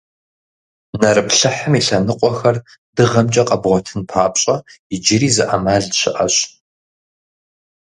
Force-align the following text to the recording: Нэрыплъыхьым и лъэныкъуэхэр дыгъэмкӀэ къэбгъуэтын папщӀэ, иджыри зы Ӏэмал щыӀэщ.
Нэрыплъыхьым 1.01 1.73
и 1.79 1.81
лъэныкъуэхэр 1.85 2.57
дыгъэмкӀэ 2.95 3.43
къэбгъуэтын 3.47 4.01
папщӀэ, 4.09 4.55
иджыри 4.95 5.29
зы 5.35 5.43
Ӏэмал 5.47 5.85
щыӀэщ. 5.99 6.35